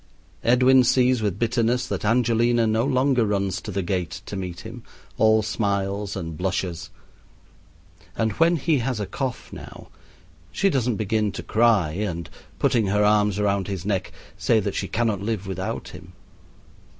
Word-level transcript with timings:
Edwin 0.43 0.83
sees 0.83 1.21
with 1.21 1.37
bitterness 1.37 1.85
that 1.85 2.03
Angelina 2.03 2.65
no 2.65 2.85
longer 2.85 3.23
runs 3.23 3.61
to 3.61 3.69
the 3.69 3.83
gate 3.83 4.23
to 4.25 4.35
meet 4.35 4.61
him, 4.61 4.81
all 5.19 5.43
smiles 5.43 6.15
and 6.15 6.35
blushes; 6.35 6.89
and 8.17 8.31
when 8.39 8.55
he 8.55 8.79
has 8.79 8.99
a 8.99 9.05
cough 9.05 9.53
now 9.53 9.89
she 10.51 10.71
doesn't 10.71 10.95
begin 10.95 11.31
to 11.33 11.43
cry 11.43 11.91
and, 11.91 12.31
putting 12.57 12.87
her 12.87 13.03
arms 13.03 13.39
round 13.39 13.67
his 13.67 13.85
neck, 13.85 14.11
say 14.39 14.59
that 14.59 14.73
she 14.73 14.87
cannot 14.87 15.21
live 15.21 15.45
without 15.45 15.89
him. 15.89 16.13